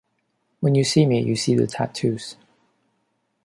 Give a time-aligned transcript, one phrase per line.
[0.61, 2.35] When you see me, you see the tattoos.